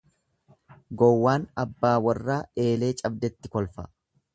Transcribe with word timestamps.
Gowwaan 1.01 1.45
abbaa 1.65 1.95
warraa, 2.09 2.41
eelee 2.67 2.95
cabdetti 3.05 3.59
kolfa. 3.59 3.93